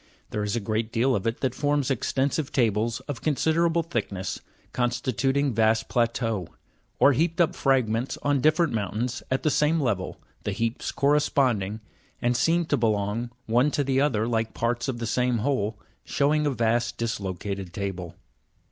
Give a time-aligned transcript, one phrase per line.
[0.31, 4.39] There is a great deal of it that forms extensive tables of considerable thickness,
[4.73, 6.47] consti tuting vast plateaux;
[6.97, 11.81] or heaped up fragments on different moun tains, at the same level, the heaps corresponding,
[12.19, 15.77] and seem to be long one to the other like parts of the same whole,
[16.03, 18.15] showing a vast dislocated table.